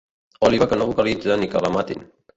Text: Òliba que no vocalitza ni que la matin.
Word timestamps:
Òliba 0.47 0.67
que 0.71 0.79
no 0.81 0.87
vocalitza 0.93 1.37
ni 1.43 1.53
que 1.53 1.65
la 1.67 1.75
matin. 1.77 2.05